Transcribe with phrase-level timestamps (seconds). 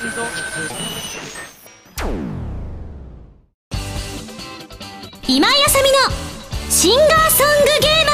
[0.00, 0.08] 今
[5.46, 5.98] 井あさみの
[6.70, 8.12] シンガーソングゲーマ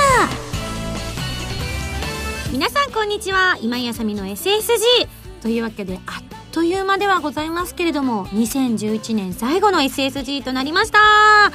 [2.48, 2.52] ー。
[2.52, 3.56] 皆さんこんにちは。
[3.62, 5.06] 今井あさみの SSG
[5.40, 10.98] というわけであっという間ではございますけれども2011年最後の SSG となりました。
[10.98, 11.52] わ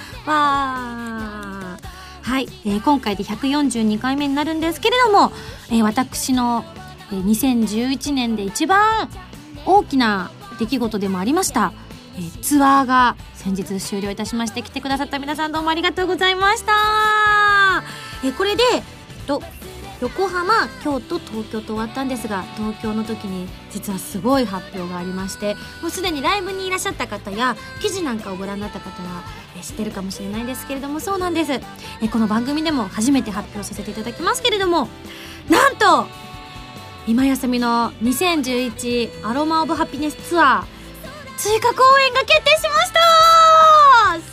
[1.77, 1.86] ー。
[2.23, 5.34] はい、えー、今回で142回目になるんですけれども、
[5.70, 6.63] えー、私の、
[7.11, 9.09] えー、2011年で一番
[9.65, 11.73] 大きな出来事でもありました、
[12.15, 16.71] えー、ツアーが先日終了いたしまして来てくださった皆さんどうもありがとうございました。
[18.23, 18.81] えこれでえっ
[19.25, 19.41] と
[20.02, 29.23] 横浜京都東京と終わったんですが東京の時に実はすごい発表がありましてもうすでにライブにいらっしゃった方や記事なんかをご覧になった方は
[29.61, 31.52] 知ってるかもしれないんですけれどもそうなんです。
[31.53, 31.61] え
[32.11, 34.88] この番組でも初めて発表させていただきますけれども
[35.49, 36.07] なんと
[37.07, 40.81] 今休みの2011アロマ・オブ・ハピネスツアー
[41.37, 42.99] 追加公演が決定しました。
[44.19, 44.31] す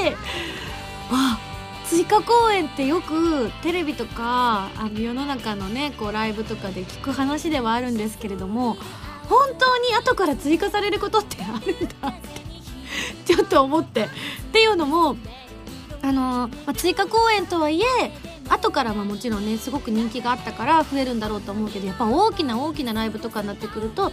[0.00, 0.12] ごい。
[0.12, 1.38] わ
[1.84, 8.78] 追加公演ってよくテレビとかあの世の中のねこうライブとかで聞く話ではあるんですけれども
[9.28, 12.14] 本当に後から追加されることってあるんだっ
[13.26, 14.04] てちょっと思って。
[14.04, 14.08] っ
[14.52, 15.16] ていうのも
[16.00, 24.12] あの、まあ、追加公演とはいえ後からまあもちろんねすごく人気があったから増えるんだろうと思うけどやっぱ大きな大きなライブとかになってくるとある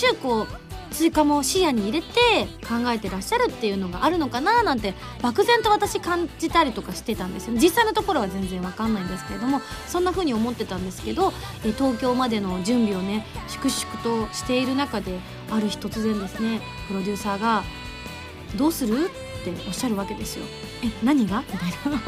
[0.00, 0.46] 種こう
[0.90, 11.32] 追加も視野に入れて考えてらっしゃるっていうのがあるのかななんて漠然と私感じたりとかしてたんですよ実際のところは全然わかんないんですけれどもそんな風に思ってたんですけど
[11.76, 17.64] 東京までの準備をね粛々としている中である日突然ですねプロデューサーが
[18.56, 19.10] 「どうする?」
[19.40, 20.44] っておっしゃるわけですよ。
[20.82, 21.42] え何が？
[21.52, 22.00] みたいな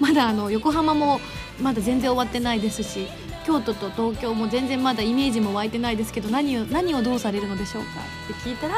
[0.00, 1.20] まだあの横浜も
[1.60, 3.08] まだ全然終わってないですし
[3.46, 7.88] 京都と東京も全然まだイメージも湧いてないですけど何を何をどうされるのでしょうか？
[7.90, 8.74] って聞いたら、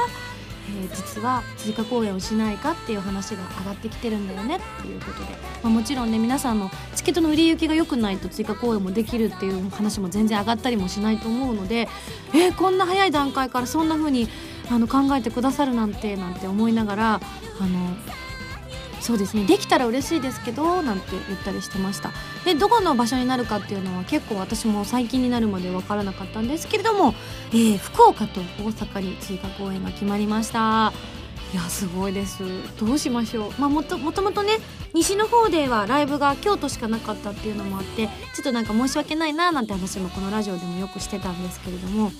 [0.68, 5.30] えー、実は追加公演をしないかっていう話が上がってきてるんだよねっていうことで、
[5.62, 11.88] まあ、もちろんね皆さんのチケットの売り行きが良くないと追加公演もできるっていう話も全然上がったりもしないと思うので
[12.34, 14.28] えー、こんな早い段階からそんな風に
[14.70, 17.96] あの考えてくださるなんてなんて思いながらあの
[19.00, 19.44] そうですね。
[19.44, 22.10] できたら嬉しいですけどなんて言ったりしてました。
[22.44, 27.14] でどこの場所になるかっていうのは結構私も最近になるまで分からなかったんですけれども、
[27.50, 30.92] えー、福岡と大阪に追加公演が決まりました。
[31.52, 32.42] いやすごいです。
[32.78, 33.52] どうしましょう。
[33.58, 34.58] まあもともともとね
[34.92, 42.10] 西の方ではライブが京都しかなかったっていうのもあってちょっとなんか申し訳ないななんて話もこのラジオでもよくしてたんですけれども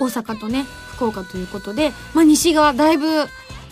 [0.00, 0.64] 大阪とね
[0.96, 3.06] 福岡ということで、まあ、西がだいぶ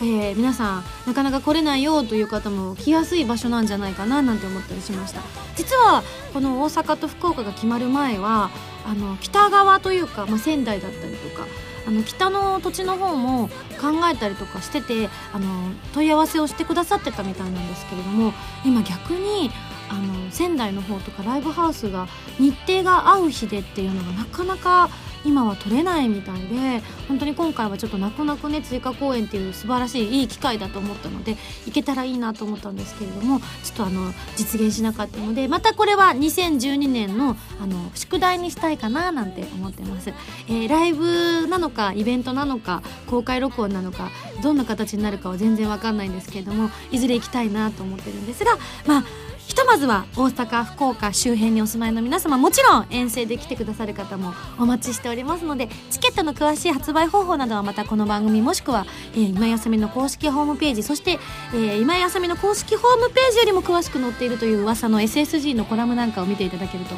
[0.01, 5.21] えー、皆さんなかなか来れないよという方も来やすい場所なんじゃないかななんて思ったりしました。
[5.55, 6.03] 実は
[6.33, 8.49] この大阪と福岡が決まる前は
[8.85, 11.45] あの北側というか、まあ、仙台だったりとか
[11.87, 13.47] あの北の土地の方も
[13.79, 18.33] 考えたりとかしててあの問い合わせをしてくださってたみたいなんですけれども
[18.65, 19.51] 今逆に
[19.89, 22.07] あの仙台の方とかライブハウスが
[22.39, 24.89] 日程が合う日でっていうのがなかなか
[25.23, 40.09] 今は取れないみたいで本当に今回はちょっと泣く泣くね追加公演っていう素晴らしいいい機会だと思ったので行けたらいいなと思ったんですけれどもちょっとあの実現しなかったのでまたこれは2012年のあの宿題にしたいかななんて思ってます、
[40.47, 44.09] えー、ライブなのかイベントなのか公開録音なのか
[44.41, 49.03] どんな形になるかは全然わかんないんですけれどもいずれ行きたいなと思ってるんですがまあ
[49.47, 61.19] ひとまずは大阪福岡周辺にお住まいの皆様もちろん遠征で来てくださる方もお待ちしておりますのでチケットの詳しい発売方法などはまたこの番組もしくは、えー、今やさみの公式ホームページそして、
[61.53, 66.95] えー、今やさみの公式ホームページよりも詳しく載っているという噂の SSG のコラムなんかを見ていただけると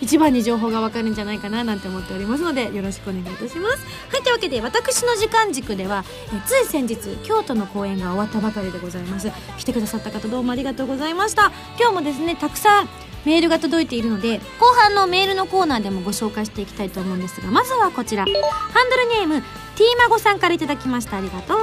[0.00, 3.86] 一番に情報がわかるんじゃないかななんて思っておりますのでよろしくお願いいたします。
[4.10, 9.30] はいというわけで私の時間軸では、えー、つい先日京都の公演が終わったばかりでございます。
[9.58, 11.43] 来てくださった方どうもありがとうございました。
[11.78, 12.88] 今日もですねたくさん
[13.24, 18.24] メールが届いているので後半のメールのコーナーでもご紹介していきたいと思うんですがまずはこちら。
[18.24, 19.42] ハンドルネーム
[19.76, 21.58] ティーマゴさんから頂きましたありがとう。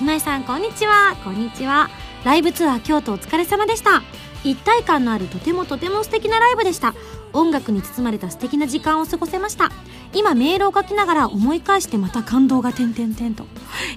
[0.00, 1.16] 今井さんこんにちは。
[1.22, 1.90] こんにちは。
[2.24, 4.02] ライブツアー京都お疲れ様でした。
[4.42, 6.94] 一体感のあるとてもとても素敵なライブでした。
[7.36, 9.70] 音楽に包まれた素敵な時間を過ごせました。
[10.12, 13.44] 今メールを書きながら思い返してまた感動が点々点と、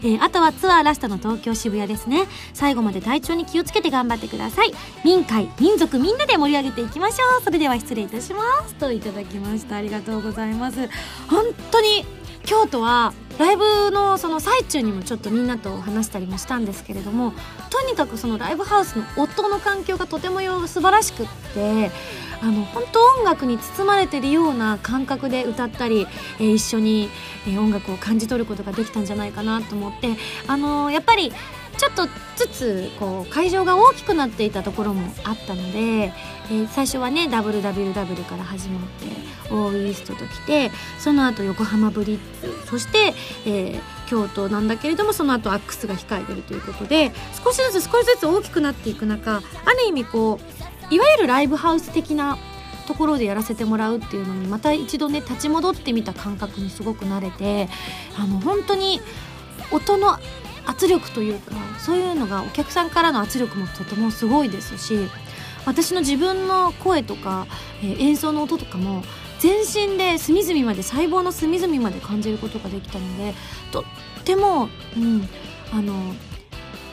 [0.01, 2.27] えー、あとはツアーラストの東京渋谷ですね。
[2.53, 4.73] 最後まで体調に気をつけて頑張ってください。
[5.05, 7.43] 民会民族みんなで盛り上げていきましょう。
[7.43, 8.75] それでは失礼いたします。
[8.75, 9.77] といただきました。
[9.77, 10.89] ありがとうございます。
[11.29, 12.05] 本当に
[12.45, 17.31] 京都はライブのその最中にもちょっとみんなと話したりもしたんですけれども
[17.69, 21.91] とにかくそのライブハウスの音の環境がとても素晴らしくって
[22.41, 26.07] あの本当音楽に包まれてるような感覚で歌ったり、
[26.39, 27.09] えー、一緒に、
[27.47, 30.15] えー、音楽を感じ取ることができたんじゃないかなと思って
[30.47, 31.31] あのー、やっぱり
[31.79, 39.07] ちょっとずつこう会場が大きくなっていたところもあったので、えー、最初はね WWW から始まって
[39.53, 43.13] オーイーストと来てその後横浜ブリッツそして、
[43.45, 47.11] えー、京都なんだけれどもその後アックスが控えてるということで
[47.43, 49.41] 少しずつ少しずつ大きくなっていく中あ
[49.71, 50.58] る意味こう
[50.89, 52.37] いわゆるライブハウス的な
[52.87, 57.69] ところでやらせてもらうっていうのにまた一度ね立ち戻ってみた感覚にすごく慣れて
[58.17, 58.99] あの本当に
[59.71, 60.17] 音の
[60.65, 65.07] 圧力というかそういうのがお客さんからの圧力もとてもすごいですし
[65.65, 67.45] 私の自分の声とか、
[67.83, 69.03] えー、演奏の音とかも
[69.39, 73.33] 全身で隅々まで細胞の隅々まで感じることができたので
[73.71, 73.83] とっ
[74.23, 75.27] ても、うん、
[75.71, 76.13] あの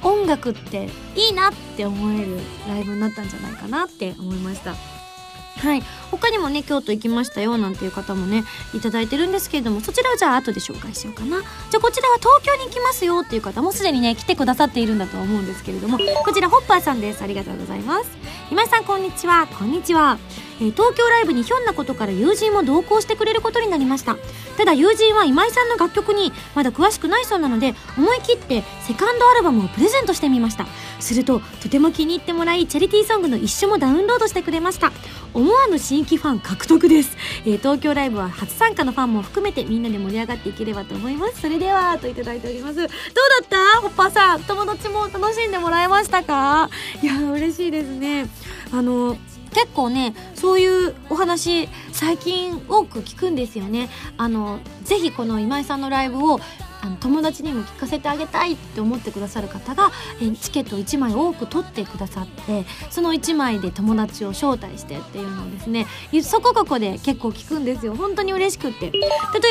[0.07, 2.39] 音楽っていいなって思える
[2.69, 4.75] ライブになったんじゃないかなって思いました。
[4.75, 5.83] はい。
[6.11, 8.45] 他にもね京都行きましたよなんていう方もね
[8.75, 11.41] いただいてるんですけれどもそちらはじゃあ後で紹介しようかな。
[11.41, 11.47] じゃ
[11.79, 17.23] あこちらは東京に行きますよっていう方もすでにね来てくださっているんだと思うんですけれどもこちらホッパーさんです。
[17.23, 18.11] ありがとうございます。
[18.51, 19.47] 今井さんこんにちは。
[19.47, 20.19] こんにちは。
[20.61, 24.17] えー、東京ライブにひょんなことから友人も同行してくれることになりました。
[24.57, 30.67] ただ友人は今井さんの楽曲にまだ詳しくないそうなので思い切ってセカンドアルバムをプレゼントしてみました。
[30.99, 34.93] するととても気に入ってもらいチャリティーソングの一緒もダウンロードしてくれました。
[35.35, 37.15] 思わぬ新規ファン獲得です、
[37.45, 41.43] えー、東京ライブは初参加のファンも含めてみんなで盛り上がっていければと思います。
[41.43, 42.77] それではといただいております。
[42.77, 42.91] どうだ
[43.45, 43.81] った？
[43.83, 44.45] ホッパーさん。
[44.45, 46.71] 友達も楽しんでもらえましたか？
[47.03, 48.29] いや嬉しいですね。
[48.73, 49.19] あの
[49.57, 53.89] 結構ねそういうお話最近多く聞くんですよね。
[54.19, 56.39] あのぜひこの今井さんのライブを
[56.83, 65.87] あの友達にも聞かせてあげたいって思ってくださる方がえチケット1枚多く取ってくださってその1枚で友達を招待してっていうのをですね。
[66.23, 67.95] そこここで結構聞くんですよ。
[67.95, 68.91] 本当に嬉しくって。
[68.91, 69.01] 例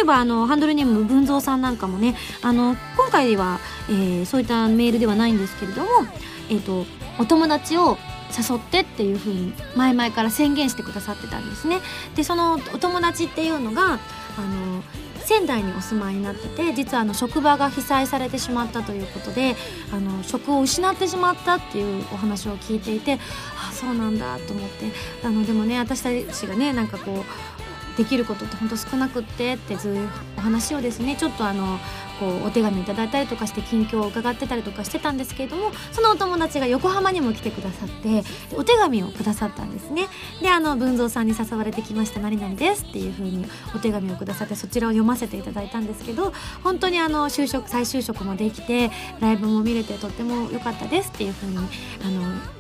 [0.02, 3.60] えばあのハンドルネーム文蔵さんなんかもねあの今回は、
[3.90, 5.90] えー、そういったメールではないんですけれども
[6.52, 6.86] えっ、ー、と
[7.18, 7.98] お友達を
[8.32, 11.80] 誘ってっていう風に前々から宣言してくださってたんですね。
[12.16, 14.00] でそのお友達っていうのが
[14.38, 14.84] あの
[15.26, 19.56] 仙台にお住まいになってて実はあの職場が被災されてしまったということで
[19.92, 23.18] あの職を失ってしまったっていうお話を聞いていてあ
[23.72, 24.92] あそうなんだと思って
[25.24, 31.80] あのでもね私たちがねなんかこうできることってほんと少なくってってそういうお話をですねちょっとあの
[32.20, 38.24] こうお手紙いただいたりとかして近況を伺ってたりとかしてたんですけれどもそのお友達が横浜にも来てくださって
[38.56, 40.08] お手紙をくださったんですね。
[40.42, 43.46] であの文蔵さんに誘われてきました何々ですっていう風に
[43.76, 46.34] お手紙をくださってそちらを読ませていただいたんですけど
[46.64, 51.66] 本当にあの就職再就職もできてライブも見れてとっても良かったですっていう風にあの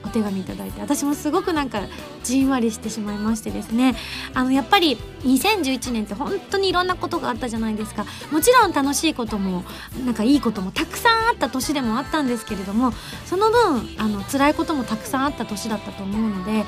[0.03, 1.81] お手紙いただいて私もすごくなんか
[2.23, 3.95] じんわりしてしまいましてですね。
[4.33, 8.05] あのやっぱり2011年って本当にいろんなことがあったじゃないですか。
[8.31, 9.63] もちろん楽しいこともも
[10.05, 12.91] なんかいいこともたくさんあった年でもあったんですけれども
[13.25, 16.65] その分あの辛いこともたくさんあった年だったと思うので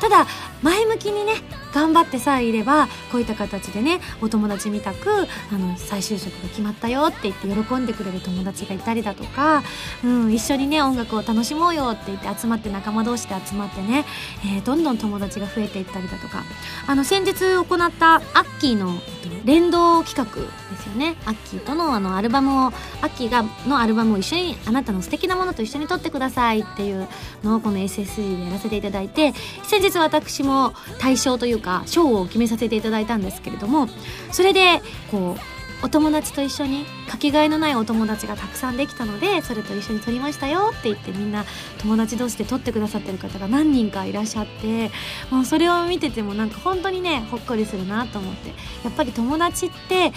[0.00, 0.26] ただ
[0.62, 1.34] 前向きにね
[1.72, 5.10] 頑張ってさえいればこういった形でねお友達みたく
[5.52, 9.62] あの再就職が決まったよって言って喜んでくれる友達がいたりだとか、
[10.02, 14.06] うん、一緒にね音楽を楽しもうよって言って集まって仲間同士で集まってね、
[14.44, 16.44] えー、どんどん友達が増えていったりだとか。
[16.88, 19.00] あの先日行ったアッキーの
[19.44, 21.16] 連動企画ですよね。
[21.26, 22.70] アッキーとのあのアルバムをア
[23.06, 27.08] ッキーがのアルバムを一緒にあなたの素敵なものと一緒に撮ってくださいっていう
[27.42, 33.88] のをこの SSG でやらせていただいて先日私も対象というか賞を決めさせていただいたんですけれども
[34.32, 41.44] それでこうお友達と一緒にかけがえのないお友達がたくさんできたのでそれと一緒に撮りましたよって言ってみんな
[41.78, 44.90] 友達同士で撮ってくださってる方が何人かいらっしゃって
[45.30, 48.48] もうそれを見ててもなんか本当にねほっこりするなと思って
[48.84, 50.12] やっぱり友達って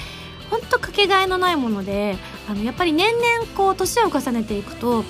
[0.50, 2.16] 本当かけがえのないもので
[2.48, 5.04] あのやっぱり年々こう年を重ねていくと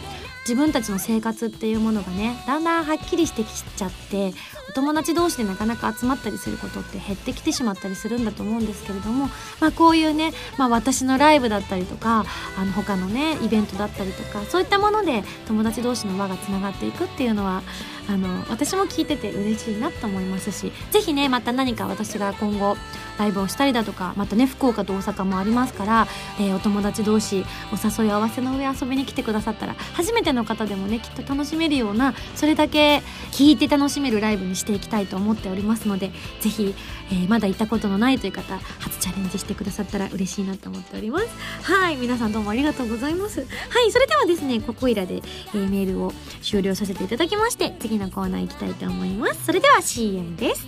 [0.50, 4.34] 自分たちの生活っていうものがねだんだんはっきりしてきちゃって
[4.70, 12.26] お友達同士でなかなか集まったりすることって減ってきてしまったりするんだと思うんですけれども、まあ、こういうね、まあ、私のライブだったりとか
[12.58, 17.64] あの他のねイベントだったりとかそういったもので友達同士の輪がつながっていくっていうのは
[18.10, 22.76] あの私も聞いてて嬉しいなと思いますし是非ねまた何か私が今後
[23.20, 26.08] ライブをしたりだとかまたね福岡と大阪もありますから、
[26.40, 36.76] えー、お友達同士お誘い合わせの上遊びに来てくださったら初めての方でもねきっと楽しめるようなそれだけ聞いて楽しめるライブにしていきたいと思っておりますのでぜひ、
[37.12, 41.28] えー、まだ行ったことのないという方初チャレンジしてくださったら嬉しいなと思っております。
[41.64, 43.40] はい皆さんどうもありがとうございます。
[43.42, 43.46] は
[43.86, 49.46] いそれではですねここいらで、えー、メールを終了させていただきまして次のコーナー行きたいと思います。
[49.46, 50.68] それでは CM です。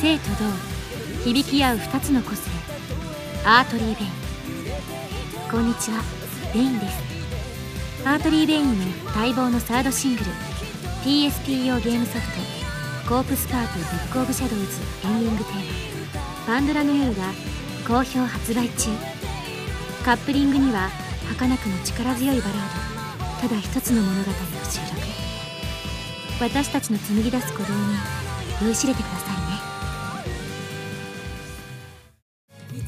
[0.00, 0.24] 静と
[1.24, 2.50] 同響き合う2つの個性。
[3.44, 4.10] Artery Vein。
[5.50, 6.02] こんにちは
[6.54, 7.10] ベインです。
[8.06, 10.49] Artery Vein の待望のサードシングル。
[11.02, 14.66] PSP 用ゲームソフト「コープスパーティー ブック・オブ・シャドウズ」
[15.02, 15.64] エンディングテーマ
[16.46, 17.22] 「パンドラの夜」が
[17.88, 18.90] 好評発売中。
[20.04, 20.90] カップリングには
[21.28, 22.58] 儚くも力強いバラー
[23.42, 24.34] ドただ一つの物語を
[24.70, 25.00] 収録。
[26.38, 27.96] 私たちの紡ぎ出す鼓動に
[28.62, 29.36] 酔いしれてください
[32.76, 32.82] ね。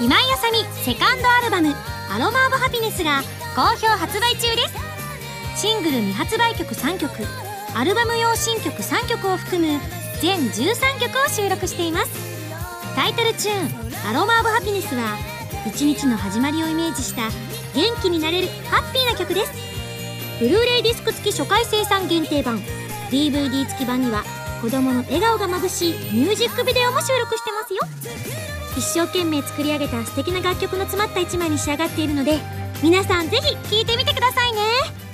[0.00, 1.74] 今井あさみセカンドアルバム
[2.10, 3.22] 「アロマ・オブ・ハピネス」が
[3.54, 5.60] 好評発売中です。
[5.60, 7.47] シングル未発売曲3曲。
[7.74, 9.80] アルバム用新曲3曲を含む
[10.20, 12.10] 全13曲を収録しています。
[12.96, 15.16] タイトルチューン「アロマ・オブ・ハピネス」は
[15.66, 17.28] 一日の始まりをイメージした
[17.74, 19.52] 元気になれるハッピーな曲です。
[20.40, 22.60] ブルーレイディスク付き初回生産限定版
[23.10, 24.24] DVD 付き版には
[24.60, 27.80] 子供の笑顔がまぶしいミュージックビデオも収録してますよ。
[28.76, 32.38] 一生懸命作り上げた素敵な楽曲の詰まった一枚に仕上がっているので
[32.82, 35.07] 皆さんぜひ聴いてみてくださいね。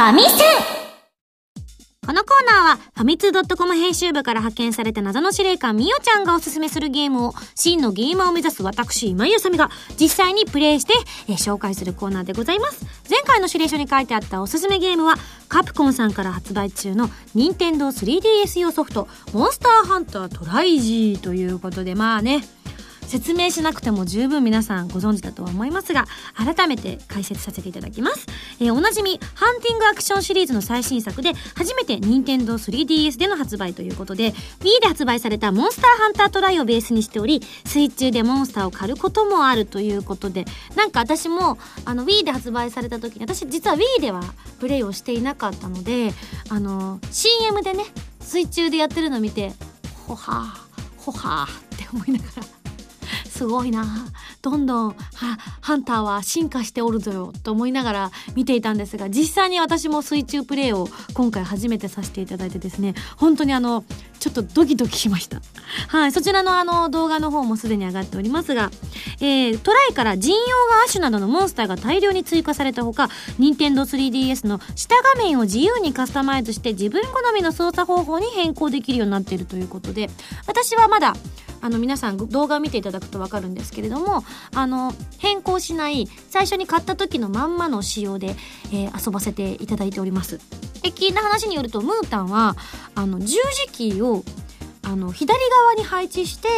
[0.00, 0.30] ファミセ
[2.06, 9.68] このコーナーは、ファミツー .com 編集部から派遣された謎の司令官みおちゃんがおすすめするゲームを、真のゲーマーを目指す私、今井あさみが
[10.00, 10.94] 実際にプレイして、
[11.28, 12.86] え紹介するコーナーでございます。
[13.10, 15.16] 前回の指令書に書いてあったおすすめゲームは、
[15.50, 22.42] カプコンさんから発売中の任天堂 3DS 用ソフト、モンスターハンタートライジーということで、まあね、
[23.10, 28.24] 説明しなくても十分皆さんご存知だとは思いますが改めて解説させていただきます、
[28.60, 40.44] えー、おなじみハンティングアクションシリーズの最新作で初めて任天堂 3DS での発売ということで Wii で発売されたモンスターハンタートライをベースにしており水中でモンスターを狩ることもあるということで
[40.76, 44.22] なんか私もあの Wii で発売された時に私実は Wii では
[44.60, 46.12] プレイをしていなかったので
[46.48, 47.86] あの CM でね
[48.20, 49.50] 水中でやってるのを見て
[50.06, 52.59] ほはーほはーって思いながら
[53.40, 53.86] すごいな
[54.42, 54.96] どんどん
[55.62, 63.82] ハンターは進化しておるぞよと思いながら見ていたんですが実際に私も水中プレイを今回初めてさせていただいてですね本当にあの
[64.18, 65.40] ちょっとドキドキしました。
[65.88, 68.70] はい、そちらのあの動画の方もすでに上がっておりますが、
[69.20, 80.10] えー、トライから人用が亜種などのモンスターが大量に追加されたほか、任天堂 3DS の下画面を自由にカスタマイズして自分好みの操作方法に変更できるようになっているということで、
[80.46, 81.14] 私はまだ
[81.60, 84.24] あの皆さん動画を見ていただくと分かるんですけれども
[84.54, 88.34] あの変更しない最初に買った時のまんまの仕様で、
[88.72, 90.38] えー、遊ばせていただいております。
[90.82, 92.56] で聞いた話によるとムータンは
[92.94, 93.36] あの十
[93.66, 94.24] 字キーを
[94.82, 96.48] あの左側に配置して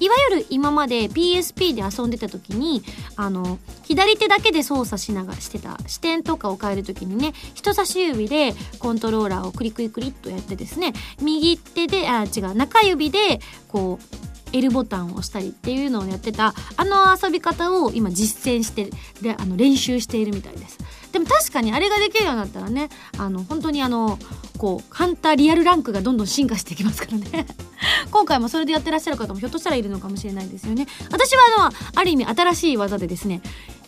[0.00, 2.82] いわゆる今まで PSP で遊んでた時に
[3.16, 18.90] あの左手だけで操作しながらしてた視点とかを変える時にね人差し指でコントローラーをクリクリクリっとやってですね右手であ違う中指でこう L ボタンを押したりっていうのをやってたあの遊び方を今実践して
[19.22, 20.78] であの練習しているみたいです。
[21.12, 24.18] でも確かにあれができるようになったらねあの本当にあの
[24.58, 27.46] こうハンターリアルランクがどんどん進化していきますからね。
[28.10, 30.86] 今回もそれでやってらっしゃる方もひょっとしたらいるのかもしれないですよね。
[31.10, 33.40] 私はあのある意味新しい技でですね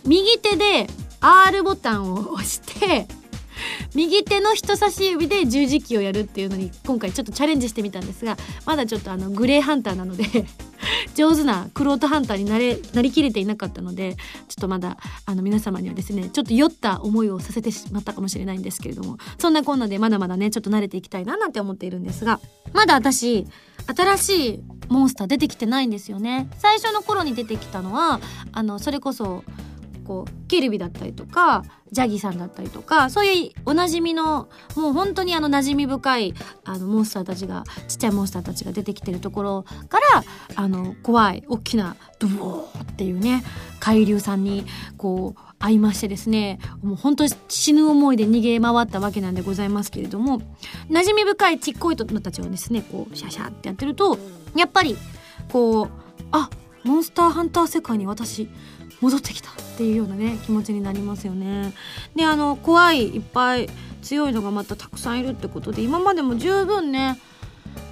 [0.05, 0.87] 右手で
[1.19, 3.07] R ボタンを押して
[3.95, 10.25] 右手の人差し指で十字キーをやるっていうのに今回ちょっとチャレンジしてみたんですがまだちょっとあのグレーハンターなので
[11.15, 14.15] 上手なクロートハンターになれなりきれていなかったので
[14.47, 22.39] ちょっとまだあの皆様にはですねちょっと酔った思いをさせてしまったかもしれないんですけれどもそんなこんなでまだまだねちょっと慣れていきたいななんて思っているんですが
[22.73, 23.45] まだ私
[23.87, 26.49] 新しいモンスター出てきてないんですよね。
[26.57, 28.19] 最初の頃に出てきたのは
[28.51, 29.43] あのそれこそ
[30.05, 40.23] こうケルビだったりとかジャギさんだったりとかそういうおなじみのもう本当にあの馴染み深いあのモンスターたちがちっちゃいモンスターたちが出てきてるところから
[40.55, 43.43] あの怖い大きなドボーっていうね
[43.79, 44.65] 海流さんに
[44.97, 50.39] こう会いましてですねもう本当死ぬ思いで逃げ回ったわけなんでございますけれども
[50.89, 54.17] 馴染み深いちっこい人たちをですねこうシャシャってやってると
[54.55, 54.97] やっぱり
[55.51, 55.89] こう
[56.31, 56.49] あ
[56.83, 58.49] モンスターハンター世界に私
[59.01, 61.73] 戻ってきたっていうようなね気持ちになりますよね。
[62.15, 63.69] であの怖いいっぱい
[64.01, 67.19] 強いのがまたたくさんいるってことで今までも十分ね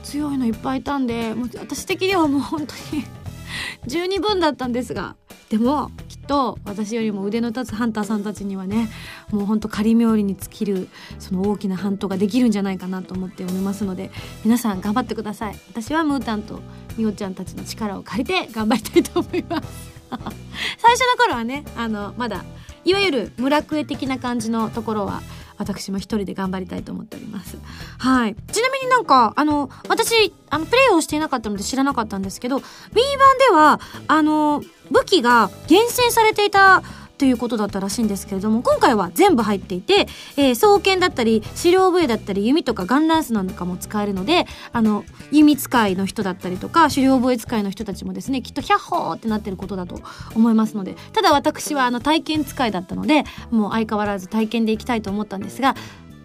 [0.04, 3.04] 強いのいっぱいいたんでもう私的にはもう本当に
[3.88, 5.16] 十二分だったんですが
[5.50, 8.89] でもきっと私よりも腕の立つハンターさんたちにはね
[9.32, 14.12] もうほんと仮冥利に尽きるその大きなハントができるんじゃないかなと思っておりますので
[14.44, 16.60] 皆さん頑張ってください私はムータンと
[16.98, 19.99] みおちゃんたちの力を借りて頑張りたいと思います
[20.78, 22.44] 最初の頃はねあのまだ
[22.86, 25.22] いわゆる村クエ的な感じのところは
[25.60, 27.58] 私も一人で頑張りたいと思っております。
[27.98, 28.36] はい。
[28.51, 36.82] ちなみになんか、あの、私、あの、プレイをしていなかったので知らなかったんですけど、Wii 版では、あの、武器が厳選されていた
[37.20, 40.08] ということだったらしいんですけれども今回は全部入っていて、
[40.38, 50.00] えー、双剣だったり狩猟笛だったり弓とかガンランスなんかも使えるのであの弓使いの人だったりとか狩猟笛使いの人たちもですねきっとヒャッホーってなってることだと
[50.34, 55.76] 思いますのでただ私はあの体験使いだったのでもう相変わらず体験でいきたいと思ったんですが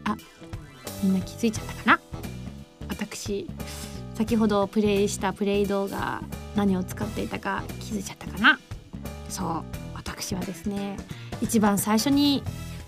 [0.05, 0.17] あ
[1.03, 2.01] みんな気づいちゃったかな？
[2.89, 3.49] 私
[4.15, 6.23] 先ほどプレイしたプレイ動画
[6.55, 8.61] 何を使っていたか気づいちゃったかな？
[9.29, 9.84] そう。
[10.05, 10.97] 私はですね
[11.41, 12.43] 一番最初に、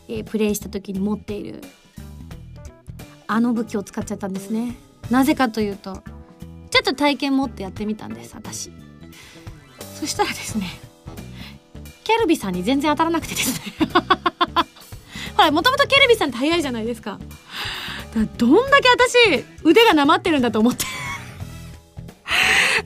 [0.09, 1.63] えー、プレイした時に持っている
[3.27, 4.77] あの武器を使っちゃったんですね。
[5.11, 6.03] なぜかというと
[6.71, 8.71] ちょっと体験持ってやってみたんです私。
[9.99, 10.67] そしたらですね
[12.05, 13.89] キャルビさんに全然当たらなくてですね。
[15.37, 17.19] ほらもともとキャルビさんって早いじゃないですか。
[18.15, 20.85] だかどんだけ私腕がなまってるんだと思って。
[22.29, 22.85] えー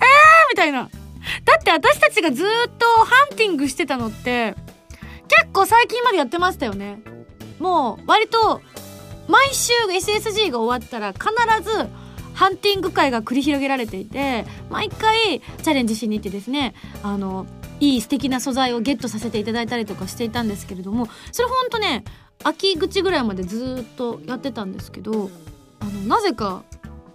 [0.51, 0.89] みたいな。
[1.45, 2.47] だって私たちがずっ
[2.79, 4.55] とハンティングしてたのって
[5.29, 7.03] 結構最近までやってましたよね。
[7.59, 8.63] もう割と
[9.29, 11.29] 毎週 SSG が終わったら必
[11.63, 11.89] ず
[12.35, 17.47] ハンティング会が繰り広げられていて毎回チャレンジしに行ってですねあの
[17.81, 22.05] いい素敵な素材をゲットさせていただいたりとかしていたんですけれどもそれほんとね
[22.43, 25.31] 秋口ぐらいまでずっとやってたんですけど
[25.81, 26.65] あのなぜか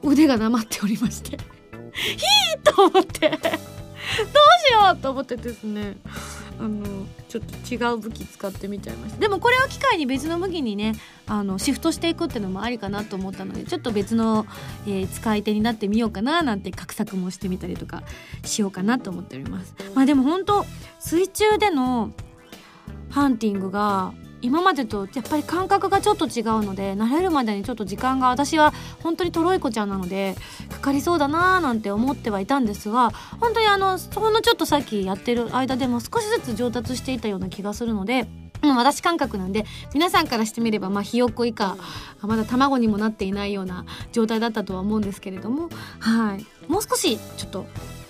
[0.04, 1.38] 腕がなまっておりまして。
[1.96, 3.32] ヒーと思って。
[4.68, 5.98] しようと思ってですね
[6.60, 6.86] あの
[7.28, 9.20] ちょっと違う武器使ってみちゃいました。
[9.20, 10.94] でもこれを機会に別の武器にね
[11.28, 14.46] あのシフトしていくっていうのもありかなと思ったのでちょっと別の、
[14.88, 18.04] えー、使い手になってみようかななんて画策もしてみたりとか
[18.44, 19.76] しようかなと思っております。
[19.94, 20.66] まあでも本当
[21.00, 22.12] 水中での
[23.10, 24.14] ハンティングが
[24.46, 30.36] 今までとやっぱり感覚がちょっと違うので慣れるまでにちょっと時間が私は本当にとろい子ちゃんなので
[30.70, 38.28] かかりそうだなーなんて思ってはいたんですが本当にあのほんのちょっとさっきやってる間でも少しずつ上達していたような気がするので。
[38.64, 41.76] うん、私感覚なんで皆さんからしてみればまあひよっこ以下
[42.22, 45.70] まだ卵にもなっていないような状態だったとは思うんですけれども
[46.00, 47.66] はいもう少しちょっと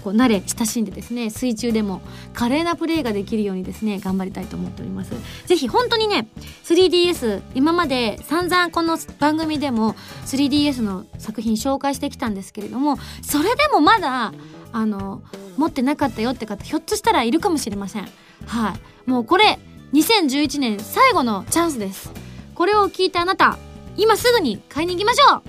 [0.05, 1.99] こう慣れ親しんでですね水中でも
[2.35, 5.11] 華麗なプレーができるようにですね頑張りたいと思っております。
[5.47, 6.27] ぜひ本当にね
[6.63, 9.95] 3DS 今まで散々この番組でも
[10.27, 14.31] 3DS の作品紹介してきたんですけれどもそれでもまだ
[14.71, 15.23] あの
[15.57, 18.07] 持ってなかったよって方ひょっとしたらいるかもしれません。
[18.45, 18.75] は
[19.07, 19.09] い。
[19.09, 19.57] もうこれ
[19.93, 22.11] 2011年最後のチャンスです。
[22.53, 23.57] これを聞いたあなた
[23.97, 25.41] 今すぐに買いに行きましょう。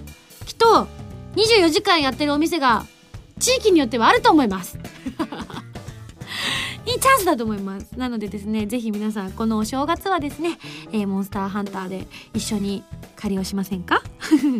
[0.46, 0.88] きっと
[1.34, 2.86] 24時間やってるお店が
[3.38, 4.78] 地域によってはあると思います。
[6.86, 7.92] いいチャンスだと思います。
[7.96, 10.58] なのでですねぜひ皆さんこのお正月はですね、
[10.92, 12.84] えー、モンスターハンターで一緒に
[13.16, 14.02] 借りをしませんか？
[14.30, 14.50] という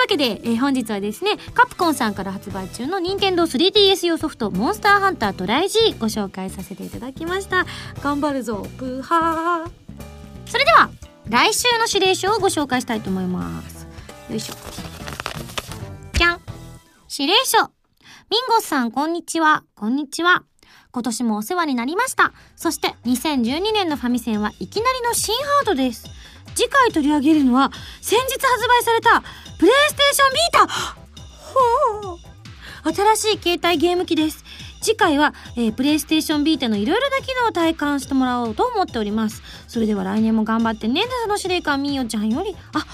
[0.00, 7.64] わけで、えー、本日はですねカプコンさんから発売中の任天堂 3DS 用ソフトモンスターハンタートライ G ご紹介させていただきました。
[8.02, 9.70] 頑張るぞプーハー。
[10.44, 10.90] それでは
[11.28, 13.86] 来週の指令書をご紹介したいと思います。
[14.28, 14.54] よいしょ。
[16.12, 16.40] じゃん
[17.10, 17.75] 指令書。
[18.28, 19.62] ミンゴスさん、こんにちは。
[19.76, 20.42] こんにちは。
[20.90, 22.32] 今年もお世話になりました。
[22.56, 26.10] そして、2012年のファミセンはいきなりの新ハードです。
[26.56, 29.22] 次回取り上げるのは、先日発売された、
[29.60, 30.66] プレイステーションビータ
[31.52, 32.14] ほ
[32.90, 34.44] う新しい携帯ゲーム機です。
[34.80, 39.40] 次回は、えー、プレイステーションビータのいろいろな機能を体感してもらおうと思っております。
[39.68, 41.02] それでは来年も頑張ってね。
[41.22, 42.84] その司令官みーよちゃんより、あ、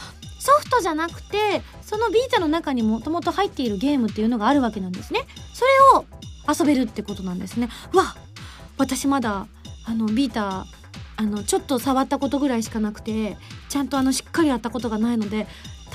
[0.43, 5.21] ソフトじゃなくてそのビータの中にもともと入っているゲームっていうのがあるわけなんですね。
[5.55, 6.05] それを
[6.49, 7.69] 遊べるってことなんですね。
[7.95, 8.17] わ
[8.77, 9.47] 私まだ
[9.85, 10.67] あのビータ
[11.17, 13.37] あのちょっと触ったことぐらいしかなくて
[13.69, 15.47] ちゃんとあのしっかりやったことがないので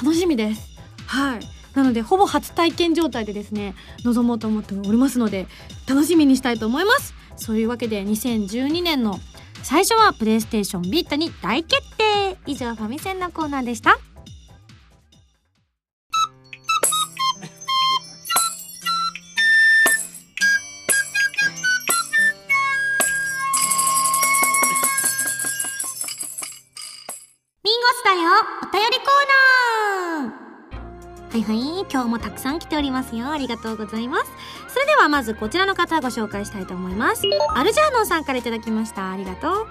[0.02, 0.78] 楽しみです。
[1.08, 1.40] はい。
[1.76, 5.48] なのでほぼ初体験状態でですね臨もうと思っておりますので
[5.90, 7.14] 楽しみにしたいと思います。
[7.36, 9.20] そういうわけで2012年の
[9.62, 12.38] 最初はプレイステーションビータに大決定。
[12.46, 14.00] 以上ファミセンのコーナーでした。
[27.68, 28.30] ミンゴスだよ
[28.64, 33.30] お便りコーナーはいはい、今日もたくさん来ておりますよ。
[33.30, 34.32] ありがとうございます。
[34.70, 37.24] それではまずこちらの方ご紹介したいと思います。
[37.56, 39.12] アルジャーノンさんから頂きました。
[39.12, 39.68] ありがとう。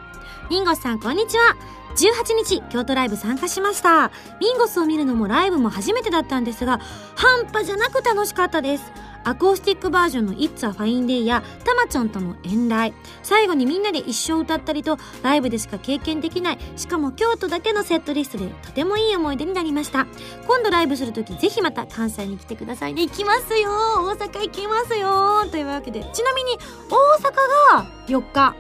[0.51, 1.57] ミンゴスさん、こんにちは。
[1.97, 4.11] 18日、京都ライブ参加しました。
[4.43, 6.81] ミンゴスを見るのもライブも初めてだったんですが、
[7.15, 8.93] 半端じゃなく楽しかったです。
[9.27, 16.59] アコースティックバージョンの It's a Fine Day やたまちょんとの遠来最後にみんなで一生歌ったりとライブでしか経験できない。
[16.77, 20.07] しかも京都だけのセットリストでとてもいい思い出になりました。
[20.47, 23.03] 今度ライブする時ぜひまた関西に来てくださいね。
[23.03, 23.71] 行きますよ。
[23.71, 25.45] 大阪行きますよ。
[25.51, 26.57] というわけでちなみに
[26.89, 28.55] 大阪が4日。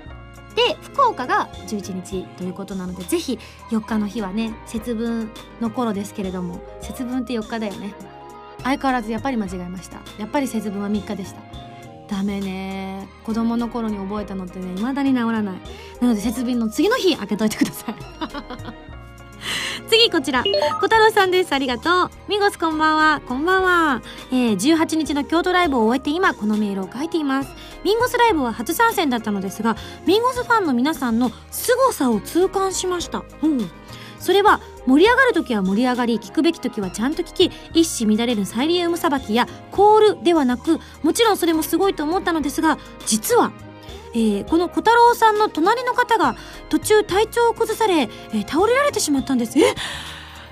[0.56, 2.24] で福岡が11日。
[2.38, 3.38] ということなのでぜひ
[3.70, 7.94] 4日の日はね節分の頃ですけれども節分って4日だよね。
[8.62, 10.00] 相変わらずやっぱり間違えました。
[10.18, 11.40] やっぱり節分は3日でした。
[12.08, 13.08] ダメね。
[13.24, 15.60] 子供の頃に覚えたのってね未だに治らない。
[16.00, 17.94] なので節分の次の日開けといてください。
[19.88, 20.42] 次こちら。
[20.42, 21.52] 小太郎さんです。
[21.52, 22.10] ありがとう。
[22.28, 23.20] ミゴスこんばんは。
[23.26, 27.50] こんばんは、えー、18日の京都ライブを終えて今このメールを書いています。
[27.84, 33.22] ミンゴスライブは初参戦だったのですがミンゴスファンの皆さんの凄さを痛感しました。
[33.42, 33.70] うん。
[34.18, 43.52] それは盛り上がる時は盛り上がり聞くべき時はちゃんと聞き一糸乱れるサイリウムさばきやコールではなくもちろんそれもすごいと思ったのですが実は
[44.14, 46.36] えー、この小太郎さんの隣の方が
[46.70, 49.58] 途中体調を崩され、えー、倒れられてしまったんです。
[49.58, 49.74] え？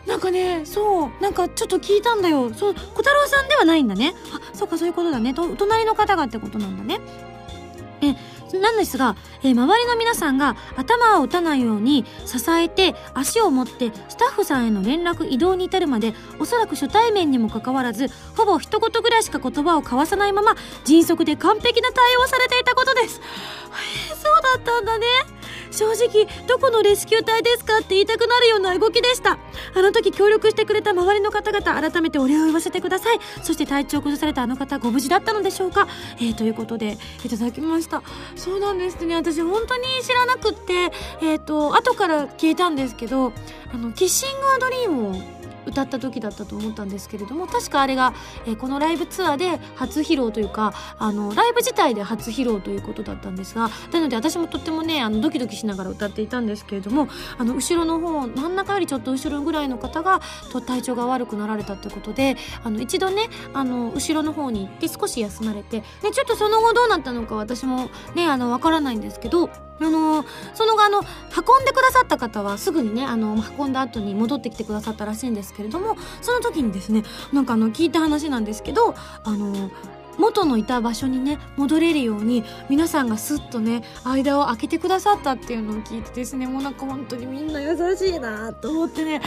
[0.07, 2.53] なんかねそうなんかちょっと聞いたんだよ。
[2.53, 4.13] そう小太郎さんではないんだね。
[4.35, 5.33] あそうかそういうことだね。
[5.33, 7.01] と隣の方がってことなんだね。
[8.03, 8.15] え
[8.61, 23.21] なんですが、えー、周りの皆さんが頭を打たないように支えて足を持ってスタッフさんへの連絡移動に至るまでおそらく初対面にもかかわらずほぼ一言ぐらいしか言葉を交わさないまま迅速で完璧な対応をされていたことです。
[24.23, 25.07] そうだったんだね。
[25.71, 29.39] 正直どこのレスキュー隊ですかって言いたくなるような動きでした。
[29.75, 33.19] あの時協力してくれた周りの方々改めてお礼を言わせてください。
[33.43, 35.89] そして体調を崩されたあの方ご無事だったのでしょうか、
[36.19, 38.03] えー、ということでいただきました。
[38.37, 39.17] そうなんですね。
[39.17, 43.33] 私本当に知らなくってえっ、ー、と後から聞いたんですけど
[43.73, 48.15] あのキッシングアドリームを歌った時だったと思ったんですけれども確かあれが、
[48.47, 60.21] えー、このライブツアーで初披露というかあのライブ自体で初披露ということだったんですがなので私もとってもねあのドキドキしながら歌っていたんですけれどもあの後ろの方真ん中よりちょっと後ろぐらいの方が
[60.53, 79.71] と体調が悪くなられたってことであの一度ねあの後ろの方に行って少し休まれて、ね、ちょっとその後どうなったのか私もねあのわからないんですけどあのその後あの運んでくださった方はすぐにねあの運んだ後に戻ってきてくださったらしいんですけれどもその時にですねなんかあの聞いた話なんですけどあの
[80.17, 89.21] 元のいた場所にね戻れるように皆さんがスッとね間を空けてくださったっていうのを聞いてですねもうなんか本当にみんな優しいなと思ってね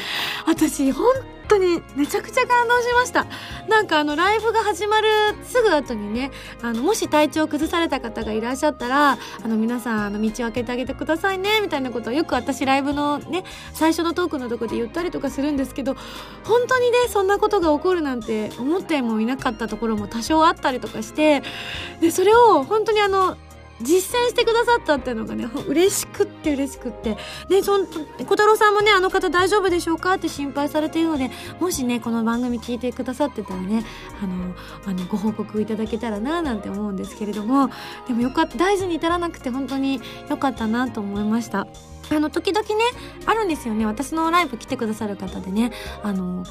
[0.45, 3.25] 私本当当にめちゃくちゃ感動しました。
[3.67, 5.07] なんかあのライブが始まる
[5.43, 6.31] すぐ後にね
[6.61, 15.95] あのもし体調崩された方がいらっしゃったらあの皆さんあの道を開けてあげてくださいねみたいなことをよく私ライブのね最初のトークのとこで言ったりとかするんですけど
[16.43, 21.43] 本当にねそんなことが起こるなんて思ってもいなかったところも多少あったりとかして
[21.99, 23.37] でそれを本当にあの
[23.81, 27.17] 実践してくださったっていうのがね嬉しくって嬉しくって。
[27.49, 33.85] でそん小太郎さんもねあの方大丈夫でしょうかって心配されているのでもしねこの番組聞いてくださってたらね
[34.21, 37.69] あのあのご報告いただけたらななんて思うんですけれども
[38.07, 38.57] でもよかった。
[38.57, 41.67] 大事に至らなくて本当に良かったなと思いました。
[42.09, 42.75] あの時々ね
[43.25, 43.85] あるんですよね。
[43.85, 45.71] 私のライブ来てくださる方でね
[46.03, 46.43] あの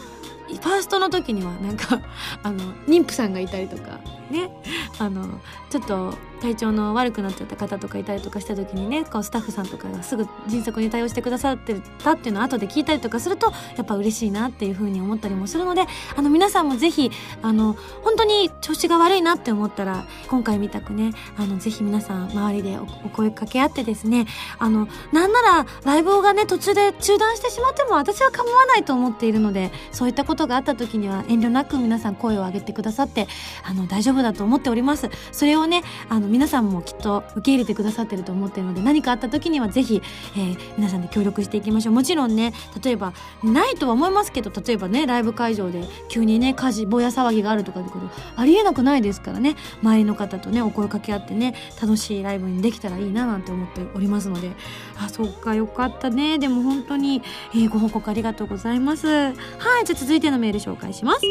[0.49, 2.01] ファーストの時にはなんか
[2.43, 3.99] あの妊婦さんがいたりとか
[4.31, 4.51] ね
[4.99, 17.11] あのちょっと体調の悪くなっちゃった方とかいたりとかした時にねこうスタッフさんとかがすぐ迅速に対応してくださってたっていうのを後で聞いたりとかするとやっぱ嬉しいなっていうふうに思ったりもするのであの皆さんもぜひ
[17.43, 24.27] あの本当に調子が悪いなって思ったら今回みたくねあのぜひ皆さん周りでお声かけ合ってですね
[24.59, 33.27] あのなんならライブがね途中で中断してしまっても私は構わないと思っているのでそういったことがあった時には遠慮なく皆さん声を上げてくださって
[33.65, 35.11] あの大丈夫だと思っております。
[35.33, 40.03] それをねあの皆さんもきっと受け入れてくださってると思ってるので何かあった時にはぜひ、
[40.37, 41.95] えー、皆さんで協力していきましょう。
[41.95, 43.13] もちろんね例えば
[43.43, 49.57] ないとは思いますけど例えばねライブ会場で急にね火事ぼや騒ぎがあるとかってことありえなくないですからね。
[49.83, 54.53] 周りの方とねお声かけ合ってね楽しいライブにできたらいいななんて思っておりますので。
[54.99, 56.39] あそっかよかったね。
[56.39, 57.23] でも本当に、
[57.55, 59.07] えー、ご報告ありがとうございます。
[59.07, 59.35] はい
[59.85, 61.21] じゃあ続いてのメール紹介します。
[61.25, 61.31] 上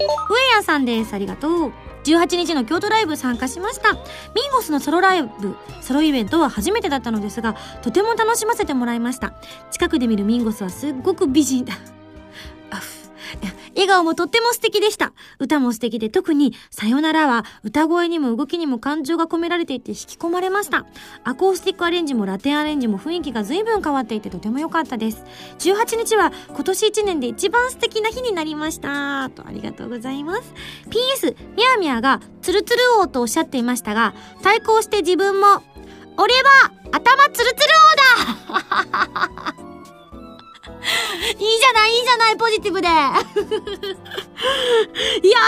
[0.53, 1.13] 谷さんです。
[1.13, 1.94] ありがとう。
[2.05, 3.93] 18日の京都ライブ参加しました。
[3.93, 9.33] ミンゴスのソロライブソロイベントは初めてだったのですがとても楽しませてもらいました。
[9.71, 11.65] 近くで見るミンゴスはすっごく美人。
[11.65, 11.73] だ
[13.75, 15.13] 笑顔もとっても素敵でした。
[15.39, 20.85] 歌も素敵で特にさよならは歌声にも動きにも感情が込められていて引き込まれました。
[21.23, 25.23] アコースティックアレンジもラテンアレンジも雰囲気が随分変わっていてとても良かったです。
[25.59, 29.29] 18日は今年1年で一番素敵な日になりました。
[29.29, 30.53] とありがとうございます。
[30.89, 35.63] PS、みやみやがツルツル王とおっしゃっていましたが、対抗して自分も、
[36.17, 37.73] 俺は頭ツルツル
[38.33, 39.74] 王だ
[41.39, 42.87] いいじゃないいいじゃないポジティブで。
[42.87, 43.13] いや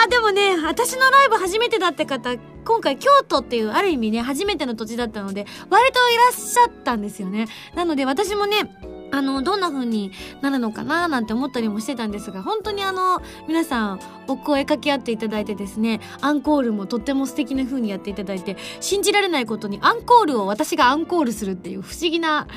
[0.06, 7.48] ーでもね私のライブ初めてだった方今回京都っていうある意味ね初めての土地だったので割といらっしゃったんですよね。
[7.76, 8.72] なので私もね
[9.12, 22.48] あの、どんな風になるのかななんて思ったりもしてたんですが、本当にあの、皆さん、お声かけ合っていただいてですね、アンコールもとっても素敵な風にやっていただいて、信じられないことにアンコールを私がアンコールするっていう不思議な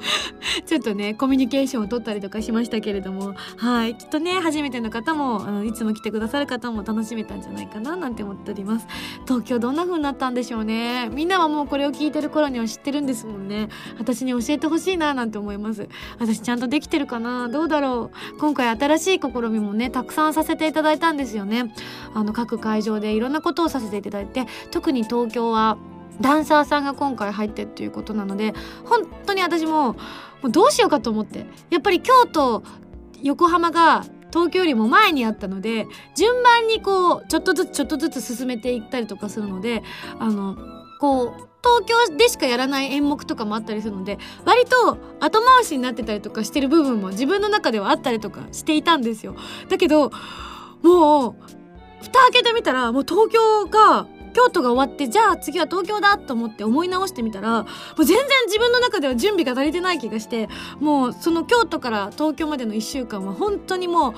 [0.66, 3.94] ちょっとねコミュニケーションを取ったりとかしましたけれどもはい。
[3.96, 8.86] きっとね初めての方もあのいつも来てくださる方も楽しめたんじゃないかななんて思っております。
[9.26, 11.08] 東京どんな風になったんでしょうね。
[11.10, 13.68] みんなはもうこれを聞いてる頃には知ってるんですもんね。
[13.98, 15.88] 私に教えてほしいななんて思います。
[16.18, 17.48] 私ちゃんとできてるかな？
[17.48, 18.38] どうだろう？
[18.38, 21.74] 今回新しい試みもねたくさんさせていただいたんですよね。
[22.14, 25.76] あの各会場でいろんなことをさせていただいて特に東京は
[26.20, 28.54] ダンサーさんが今回入ってっていうことなので
[28.84, 29.96] 本当に私もも
[30.44, 32.62] うどうしようかと思ってやっぱり京都
[33.22, 39.82] 横浜が東京よりも前にあったので順番にこうちょっとずつちょっとずつ進めていったりとかするので
[40.18, 40.56] あの
[41.00, 49.34] こう東京でしかやらない演目とかもあったりするので割と後回しになってたりとかしてる部分も自分の中ではあったりとかしていたんですよ。
[49.68, 50.10] だけど
[50.82, 51.34] もう
[52.02, 54.06] 蓋開けてみたらもう東京が
[54.38, 60.48] 京都が終わってじゃあ次は東京だと思って思い直してみたらもう全然自分の中では準備が足りてない気がして
[60.78, 64.14] もうその京都から東京までの1週間は本当にもう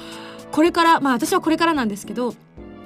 [0.52, 2.34] これからまあ私はこれからなんですけど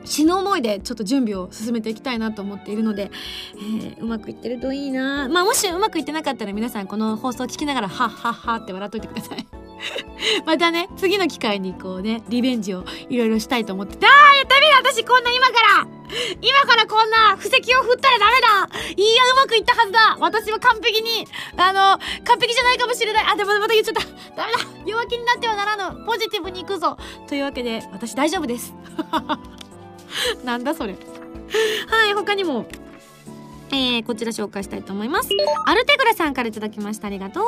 [0.04, 3.10] 死の思いでちょっと準備を進めていきたいなと思っているので、
[3.56, 5.28] えー、うまくいってるといいな。
[5.28, 9.64] まあもしうまくいってなかったら皆さんこの放送を聞きながらハッハッハって笑っといてください。
[10.46, 13.96] またね、次の機会にこうね、リベンジをいろいろしたいと思って。
[13.96, 15.86] て、あーダメだ私こんな今から
[16.42, 18.92] 今からこんな布石を振ったらダメだ。
[18.94, 20.16] いや、うまくいったはずだ。
[20.20, 23.24] 私は完璧に、あの、完璧じゃないかもしれない。
[23.32, 24.02] あ、でもまた言っちゃった。
[24.36, 24.58] ダメだ。
[24.86, 26.04] 弱気になってはならぬ。
[26.04, 26.98] ポジティブに行くぞ。
[27.26, 28.74] というわけで、私大丈夫です。
[30.44, 30.94] なんだそれ。
[31.88, 32.66] はい、他にも、
[33.74, 35.28] えー、こちら紹介したいと思います。
[35.66, 37.08] アルテグラさんから頂きました。
[37.08, 37.44] ありがとう、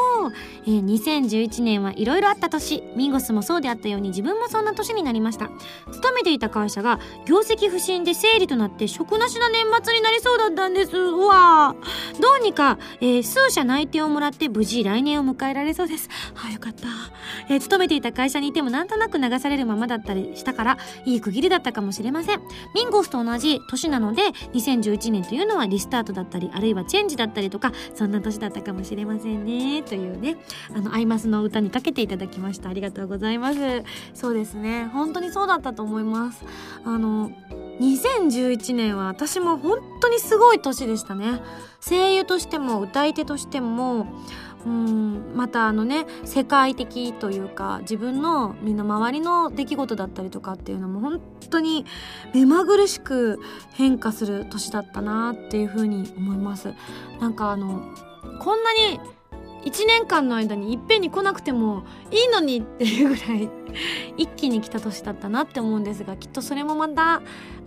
[0.65, 2.83] えー、2011年はいろいろあった年。
[2.97, 5.51] ミンゴスもそうであったように自分もそんな年になりました。
[5.93, 10.97] 勤めていた会社が業績不振で整理となって職なしな年末になりそうだったんです。
[10.97, 11.75] うわ
[12.21, 16.09] どうにか、えー、数社内定をもらって無事来年を迎えられそうです。
[16.35, 16.87] はあよかった、
[17.49, 22.41] えー、勤めていた会社にいてもなんとなく流されるままだったりしたからいい区切りだったかもしれません。
[22.75, 24.23] ミンゴスと同じ年なので
[24.55, 29.83] 2011年というのはリスタートだったりあるいはチェンジだったりとかそんな年だったかもしれませんね。
[29.83, 30.37] というね
[30.75, 32.69] あのアイマスの歌にかけていただきました。
[32.69, 33.59] ありがとうございます。
[34.15, 34.87] そうですね。
[34.93, 36.45] 本当にそうだったと思います。
[36.85, 37.31] あの
[37.81, 41.41] 2011年は私も本当にすごい年でしたね。
[41.87, 44.07] 声優としても歌い手としても
[44.67, 45.33] うん。
[45.35, 51.85] またあのね世界的というか自分の身の回りの出来事だったりとかっていうのも本当に
[52.35, 53.39] 目まぐるしく
[53.73, 56.75] 変化する年だったなっていうふうに思います。
[57.21, 57.83] なんかあの
[58.41, 58.99] こんなに
[59.67, 63.51] 1年間の間にいっぺんに来なくてもいいのにっていうぐらい
[64.17, 67.21] 一気に来た年だったなって思うんですがきっとそれもまたあ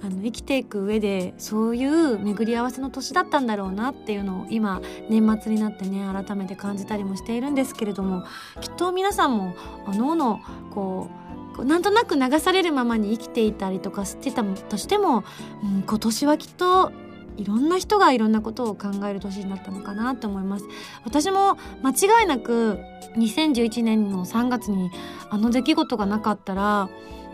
[0.04, 8.24] の生きていく上でそういう巡り合わせの年だったんだろうなっていうのを今年末になってね改めて感じたりもしているんですけれども
[8.62, 9.54] きっと皆さんも
[9.86, 10.40] おのおの
[10.74, 11.10] こ
[11.58, 15.26] うなんとなく流されるままに生きていたりとかしてたとしても、
[15.62, 16.94] うん、今年はきっと
[17.39, 20.65] いろんな人がいろんなことを考える年になったのかなと思います。
[21.06, 22.80] 私も間違いなく
[23.15, 24.91] 2011年の3月に
[25.30, 26.89] あの出来事がなかったら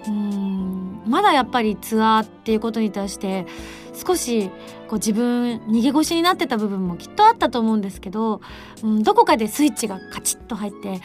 [0.07, 3.45] うんまだやっぱりツアーっていうことに対して
[3.93, 4.49] 少し
[4.87, 8.41] こう自分逃げ腰になってた部分もきっとあったと思うんですけど、
[8.83, 11.01] うん、どこかでスイッチがカチッと入って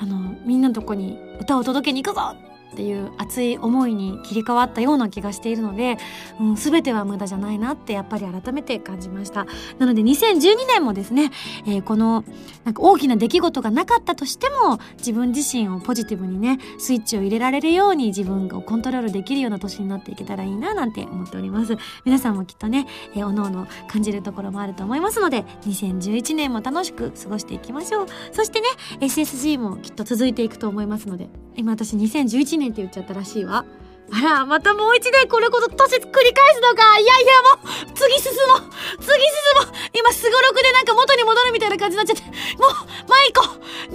[0.00, 2.36] あのみんなのとこに歌を届けに行くぞ
[2.74, 5.96] っていう熱い思いに切り替わったような気がしているので、
[6.40, 9.46] うん、全ては無駄じゃないなってやっぱり改めて感じました。
[9.78, 11.30] なので2012年もですね、
[11.66, 12.24] えー、この
[12.64, 21.76] なんか大きな出来事がなかったとしても自分自身をポジティブにねスイッチを入れられるように自分をコントロールできるような年になっていけたらいいななんて思っております。
[22.04, 28.06] 皆さんもきっとね、えー、おのおの感じるところもあると思いますので2011年も楽しく過ごしていきましょう。
[28.32, 28.66] そしてね
[29.00, 33.64] SSG もきっと続いていくと思いますので今私2011年って言っちゃったらしいわ。
[34.12, 36.98] あら、またもう一年これこそ年繰り返すのか。
[36.98, 42.22] いやいやもう、次進もう次進もう今すごろくでなんか元に戻るみたいな感じになっちゃって。
[42.58, 42.70] もう、
[43.08, 43.92] マイコ !2012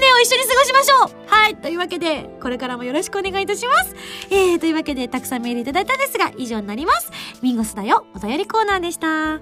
[0.00, 1.56] 年を一緒に過ごしましょうはい。
[1.56, 3.96] というわけで、これからもよろしくお願いいたします。
[4.30, 7.10] えー、というわけで、たくさんメールいただいたんですが、以上になります。
[7.42, 9.08] ミンゴスだよ、お便りコーナーでした。
[9.08, 9.40] は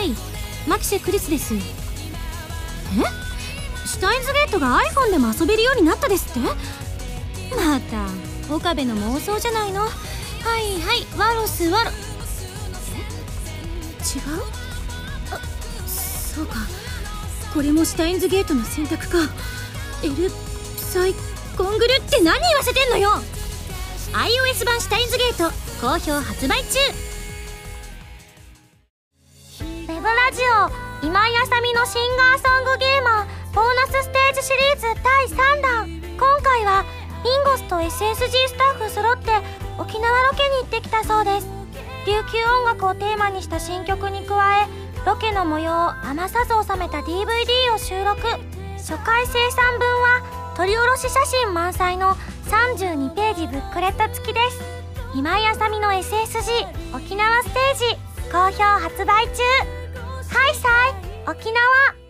[0.00, 0.14] い。
[0.66, 1.54] マキシェクリスです。
[1.54, 3.23] え？
[3.94, 6.48] シュタインズゲートが iPhone でも遊べるようになったですって？
[7.54, 8.08] また
[8.52, 9.82] 岡部の妄想じゃないの？
[9.82, 9.92] はい
[10.80, 11.90] はいワロスワロ。
[11.90, 11.94] 違う？
[15.30, 15.38] あ
[15.86, 16.56] そうか。
[17.54, 19.18] これもシュタインズゲートの選択か。
[20.02, 20.28] L
[20.76, 21.14] サイ
[21.56, 23.10] コングルって何言わせてんのよ
[24.12, 26.80] ？iOS 版シュタインズゲート好評発売中。
[29.60, 33.33] ウェブラジオ今井あさみのシンガーソングゲーマー。
[33.54, 35.88] ボーナスステージシリーズ第3弾。
[36.18, 36.84] 今回は
[37.22, 39.30] ミンゴスと SSG スタッフ揃って
[39.78, 41.46] 沖縄ロケに行ってきたそうです。
[42.04, 44.66] 琉球音楽をテーマにした新曲に加え
[45.06, 48.22] ロケの模様を余さず収めた DVD を収録。
[48.76, 52.16] 初回生産分は撮り下ろし写真満載の
[52.50, 54.60] 32ページブックレット付きです。
[55.14, 59.42] 今井あさみの SSG 沖縄ステージ好評発売中。
[60.28, 62.03] ハイサイ沖縄。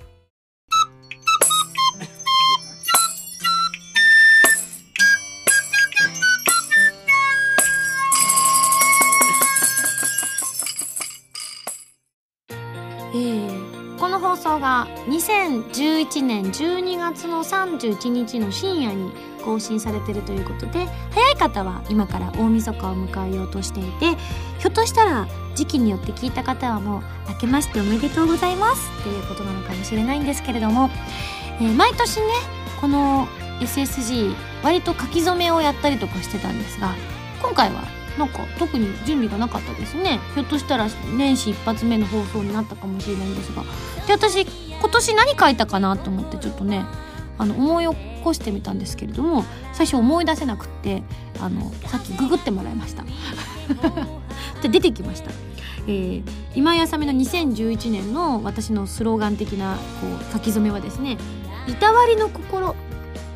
[16.15, 19.13] 2011年12月の31日の深夜に
[19.45, 24.17] 更新されてるということで早い方は今から大晦日を迎えようとしていて
[24.59, 30.89] ひょっとしたら時期によって聞いた方はもう明けましておめでとうございますっていうことなのかもしれないんですけれども、
[31.61, 32.27] えー、毎年ね
[32.81, 33.27] この
[33.61, 36.95] SSG 割と書き初めをやったりとかしてたんですが
[37.43, 37.83] 今回は
[38.19, 40.21] なんか特に準備がなかったですね。
[40.35, 43.65] ひょっとしたら年始一発目の放送になったかもしれないんですが
[44.07, 44.47] で私
[44.85, 46.85] 今年何書いたかなと思ってちょっとね
[47.39, 51.03] あの思い起こしてみたんですけれども最初思い出せなくって
[51.41, 53.03] あのさっきググってもらいました。
[54.61, 55.31] で出てきました、
[55.87, 56.23] えー、
[56.55, 61.17] 今井あさみの2011年の私のスローガン的なこう書き初めはですね
[61.67, 62.77] 「いたわりの心」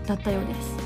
[0.07, 0.77] だったようです。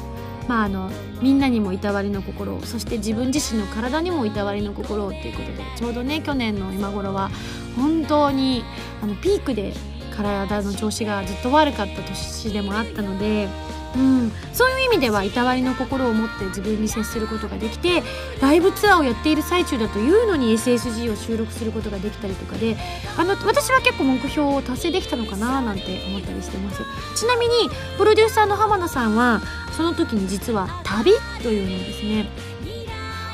[0.49, 7.31] まああのみんなにもいたわりの心をそして自分自身の体にもいたわりの心をっていうことでちょうどね去年の今頃は
[7.77, 8.65] 本当に
[9.03, 9.73] あのピークで
[10.17, 13.49] 体の調子がずっと悪かった年でもあったので
[13.97, 18.03] うん、そういう意味ではいたわりの心を持って自分に接することができて
[18.41, 22.77] ライブツアーをやっている最中だというのに SSG を収録することができたりとかで
[23.19, 26.83] あの私は結構目標を達成できたのかななんて思ったりしてます。
[27.17, 29.43] ちなみにプロデューサーの浜田さんは
[29.77, 32.31] その時に実は「旅」というのをですね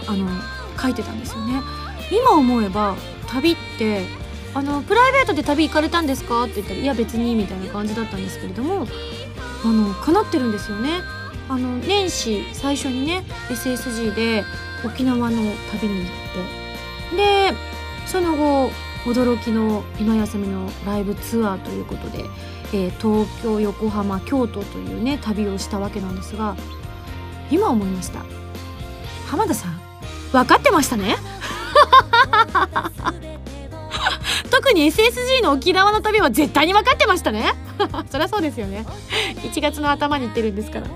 [0.06, 0.28] あの
[0.80, 1.62] 書いてたんですよね。
[2.10, 2.96] 今思えば
[3.28, 4.06] 旅って
[4.54, 6.44] あのプライベートで旅行かれたんですか？
[6.44, 8.86] って言ったらいや別にみたいな感じだったんですけれども
[9.64, 11.00] あの叶ってるんですよね。
[11.48, 14.44] あの年始最初にね SSG で
[14.84, 15.36] 沖縄の
[15.72, 16.06] 旅に行っ
[17.10, 17.52] てで
[18.06, 18.70] その後
[19.04, 22.24] 驚きの今休みのライブツアーということで、
[22.74, 26.54] えー、東京横浜京都というね旅をしたわけなんですが
[27.50, 28.20] 今思いました。
[29.28, 29.80] 浜田さん
[30.32, 31.16] 分かってましたね？
[34.50, 37.52] 特に SSG の沖縄の旅は絶対に分かってましたね。
[38.10, 38.84] そりゃそうですよね。
[39.42, 40.86] 1月の頭に行ってるんですから。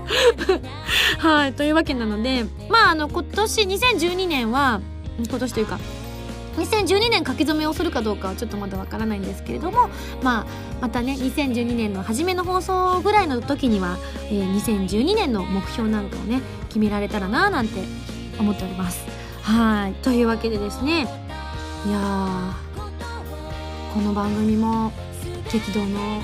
[1.17, 4.81] はいというわけなのでまああの今年2012年は
[5.19, 5.79] 今年というか
[6.57, 9.89] 2012年書き初めをするかどうかはちょっとまだわからないんですけれども、
[10.21, 10.45] まあ、
[10.81, 13.97] またね2012年の初めの放送ぐらいの時には、
[14.29, 17.79] えー、2012年の目標なんかをね決められたらななんて
[18.39, 19.05] 思っております。
[19.41, 21.07] はいというわけでですね。
[21.85, 22.53] いや
[23.93, 24.91] この番組も
[25.51, 26.19] 激動の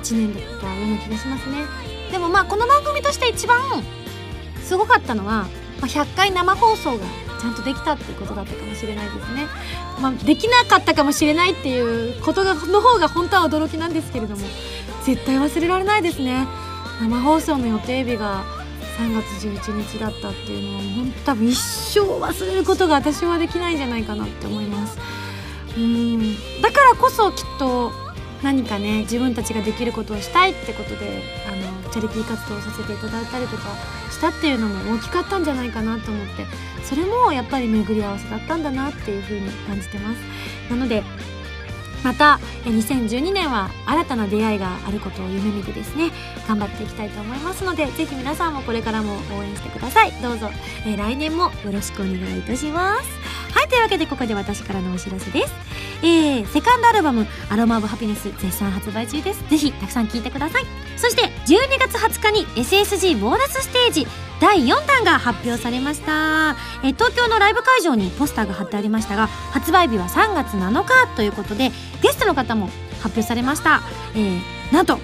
[0.00, 1.66] 1年だったような気がしますね。
[2.10, 3.60] でもまあこの番組として一番
[4.62, 5.46] すごかったのは、
[5.82, 7.04] ま、100回生放送が
[7.38, 9.46] ちゃんとできたっていうことだったかもしれないですね、
[10.00, 14.46] まあ、できなかったかもしれないっていうことがの方が本当は驚きなんですけれども
[15.04, 16.46] 絶対忘れられないですね。
[17.02, 18.42] 生放送の予定日が
[18.96, 25.21] 3月11日だったっていうのは本当多分一生忘れることが私はできないんじゃないかなって思います。
[25.76, 27.92] うんだからこそきっと
[28.42, 31.54] 何かね自分たちができることをしたいってことであ
[31.84, 33.62] のチャリティー活動をさせていただいたりとか
[34.10, 36.46] したっていうのも大きかったんじゃないかなと思って
[36.84, 40.18] それもやっぱり巡り合わせだったんだなっていうふうに感じてます。
[40.70, 41.02] なので
[42.02, 46.10] また2012年は新たな出会いがあることを夢見てですね
[46.48, 50.12] 頑張っていきたいと思いますのでぜひ皆さんもこれからも応援してください。
[50.20, 50.50] どうぞ、
[50.84, 53.08] え、来年もよろしくお願いいたします。
[53.52, 55.52] はいというわけでここで私からのお知らせです。
[56.02, 59.44] えー、セカンドアルバム「アロマ・オブ・ハピネス」絶賛発売中です。
[59.48, 60.66] ぜひたくさん聴いてください。
[60.96, 64.06] そして12月20日に SSG ボーナスステージ
[64.40, 71.70] 第4弾が発表されました、えー、東京のライブ会場にポスターが貼ってありましたが発売日は3月7日ということで
[72.02, 72.66] ゲストの方も
[73.00, 73.82] 発表されました、
[74.14, 74.40] えー、
[74.72, 74.98] なんと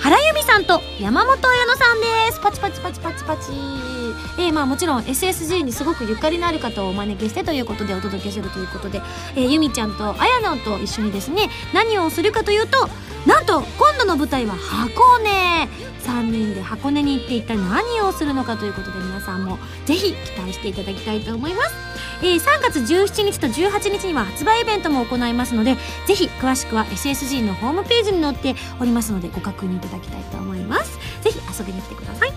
[0.00, 2.40] 原由美さんと山本彩乃さんです。
[2.40, 3.95] パチパチパチパチパチ。
[4.38, 9.00] えー、まあもちろん SSG にすごくゆかりのある方をお招きしてということでお届けするということで、
[9.34, 12.88] えー、由美ちゃんと彩乃と一緒にですね何をするかというと
[13.26, 15.86] なんと今度の舞台は箱根。
[16.06, 21.74] 3人で箱根に行って一体何をするのかということで皆さんもぜひ期待していただきたいと思います。
[22.22, 25.76] えー、3月17日と18日には発売イベントも行いますので
[26.06, 30.98] ぜひ詳しくは SSG のホームページに載っておりますのでご確認いただきたいと思います。
[31.22, 32.32] ぜひ遊びに来てください。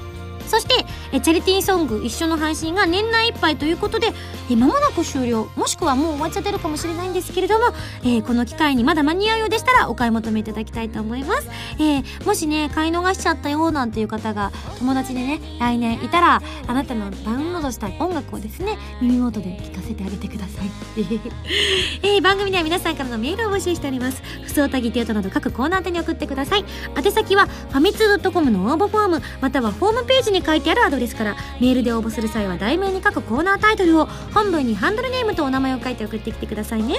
[0.48, 4.08] そしてえチャリティーソング一緒の配信が年内いっぱいということで
[4.50, 5.48] え間もなく終了。
[5.56, 7.68] もしくはもう終わっちゃってるかもしれないんですけれども、
[8.02, 11.48] えー、この機会にまだ間に合うようでしたらお買い求めいただきたいと思います、
[11.80, 20.70] えー、もしね買い逃しちゃったよなんていう方が友達でね来年いたらあなたのダウンロードした音楽をですね耳元で聴かせてあげてください、
[22.04, 24.22] えー、番組では皆さんからのメールを募集しております。
[24.44, 26.66] 不相たぎテートなど各コーナー宛に送ってください。
[26.96, 36.96] 宛先はファミツー .com の応募フォームまたはホームページに書いてあるアドレスからメールで応募する際は題名に書くコーナータイトルを本文にハンドルネームとお名前を書いて送ってきてくださいね。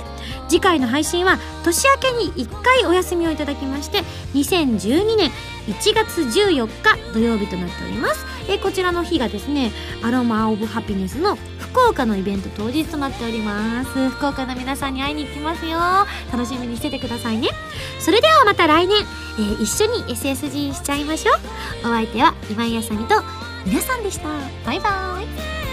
[0.48, 4.00] 次回の配信は年明けに1回お休みをいただきまして
[4.34, 5.30] 2012年
[5.66, 8.26] 1月14日土曜日となっております。
[8.48, 9.70] えこちらの日がですね
[10.02, 14.10] アロマ・オブ・ハピネスの福岡のイベント当日となっております。
[14.10, 15.78] 福岡の皆さんに会いに行きますよ。
[16.32, 17.48] 楽しみにしててくださいね。
[18.00, 18.98] それではまた来年、
[19.38, 21.32] えー、一緒に SSG しちゃいましょ
[21.84, 21.88] う。
[21.88, 23.22] お相手は今井あさみと
[23.64, 24.28] 皆さんでした。
[24.64, 25.69] バイバイ。